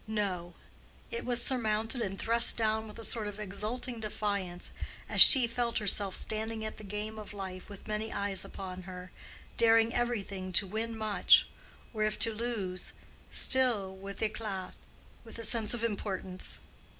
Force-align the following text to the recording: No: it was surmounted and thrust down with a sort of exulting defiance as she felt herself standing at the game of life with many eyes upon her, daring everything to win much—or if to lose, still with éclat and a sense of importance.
No: 0.07 0.55
it 1.11 1.25
was 1.25 1.43
surmounted 1.43 2.01
and 2.01 2.17
thrust 2.17 2.57
down 2.57 2.87
with 2.87 2.97
a 2.97 3.05
sort 3.05 3.27
of 3.27 3.39
exulting 3.39 3.99
defiance 3.99 4.71
as 5.07 5.21
she 5.21 5.45
felt 5.45 5.77
herself 5.77 6.15
standing 6.15 6.65
at 6.65 6.77
the 6.79 6.83
game 6.83 7.19
of 7.19 7.33
life 7.33 7.69
with 7.69 7.87
many 7.87 8.11
eyes 8.11 8.43
upon 8.43 8.81
her, 8.89 9.11
daring 9.57 9.93
everything 9.93 10.51
to 10.53 10.65
win 10.65 10.97
much—or 10.97 12.01
if 12.03 12.17
to 12.17 12.33
lose, 12.33 12.93
still 13.29 13.95
with 13.95 14.21
éclat 14.21 14.73
and 15.23 15.37
a 15.37 15.43
sense 15.43 15.71
of 15.71 15.83
importance. 15.83 16.59